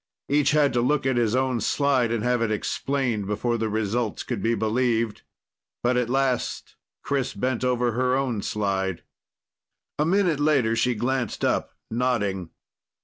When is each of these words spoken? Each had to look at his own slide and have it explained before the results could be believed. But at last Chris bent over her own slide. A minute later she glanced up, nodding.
Each 0.29 0.49
had 0.49 0.73
to 0.73 0.81
look 0.81 1.05
at 1.05 1.15
his 1.15 1.35
own 1.35 1.61
slide 1.61 2.11
and 2.11 2.23
have 2.23 2.41
it 2.41 2.49
explained 2.49 3.27
before 3.27 3.59
the 3.59 3.69
results 3.69 4.23
could 4.23 4.41
be 4.41 4.55
believed. 4.55 5.21
But 5.83 5.95
at 5.95 6.09
last 6.09 6.75
Chris 7.03 7.35
bent 7.35 7.63
over 7.63 7.91
her 7.91 8.15
own 8.15 8.41
slide. 8.41 9.03
A 9.99 10.05
minute 10.07 10.39
later 10.39 10.75
she 10.75 10.95
glanced 10.95 11.45
up, 11.45 11.75
nodding. 11.91 12.49